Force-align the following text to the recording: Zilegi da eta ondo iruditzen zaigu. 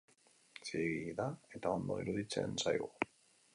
Zilegi 0.69 1.13
da 1.19 1.27
eta 1.59 1.75
ondo 1.75 2.01
iruditzen 2.07 2.59
zaigu. 2.65 2.93